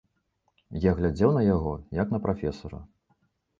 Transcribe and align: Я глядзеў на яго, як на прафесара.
Я 0.85 0.93
глядзеў 1.01 1.35
на 1.37 1.43
яго, 1.49 1.75
як 2.01 2.17
на 2.17 2.23
прафесара. 2.27 2.83